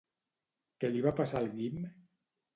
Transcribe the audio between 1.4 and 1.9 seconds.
al Guim?